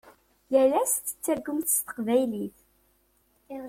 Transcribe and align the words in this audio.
Yal 0.53 0.71
ass 0.81 0.93
tettargumt 0.95 1.73
s 1.75 1.77
teqbaylit. 1.79 2.57